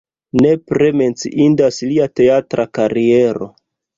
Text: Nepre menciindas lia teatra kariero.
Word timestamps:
Nepre 0.43 0.87
menciindas 1.01 1.77
lia 1.91 2.09
teatra 2.21 2.67
kariero. 2.79 3.53